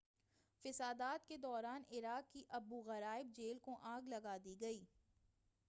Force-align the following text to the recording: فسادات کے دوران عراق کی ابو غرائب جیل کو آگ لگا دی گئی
فسادات 0.65 1.27
کے 1.27 1.37
دوران 1.37 1.83
عراق 1.91 2.31
کی 2.33 2.43
ابو 2.49 2.81
غرائب 2.81 3.35
جیل 3.35 3.57
کو 3.61 3.77
آگ 3.93 4.07
لگا 4.07 4.35
دی 4.45 4.59
گئی 4.61 4.83